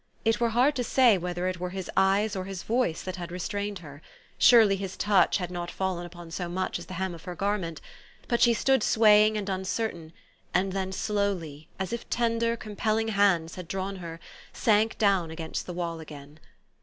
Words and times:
It 0.25 0.39
were 0.39 0.49
hard 0.49 0.75
to 0.77 0.83
say 0.83 1.15
whether 1.19 1.47
it 1.47 1.59
were 1.59 1.69
his 1.69 1.87
eyes 1.95 2.35
or 2.35 2.45
his 2.45 2.63
voice 2.63 3.03
that 3.03 3.29
restrained 3.29 3.77
her, 3.85 4.01
surely 4.39 4.75
his 4.75 4.97
touch 4.97 5.37
had 5.37 5.51
not 5.51 5.69
fallen 5.69 6.07
upon 6.07 6.31
so 6.31 6.49
much 6.49 6.79
as 6.79 6.87
the 6.87 6.95
hem 6.95 7.13
of 7.13 7.25
her 7.25 7.35
garment, 7.35 7.79
but 8.27 8.41
she 8.41 8.55
stood 8.55 8.81
swaying 8.81 9.37
and 9.37 9.47
uncertain, 9.47 10.11
and 10.55 10.73
then 10.73 10.91
slowly, 10.91 11.67
as 11.77 11.93
if 11.93 12.09
tender, 12.09 12.57
compelling 12.57 13.09
hands 13.09 13.53
had 13.53 13.67
drawn 13.67 13.97
her, 13.97 14.19
sank 14.53 14.97
down 14.97 15.29
against 15.29 15.67
the 15.67 15.73
wall 15.73 15.99
again. 15.99 16.39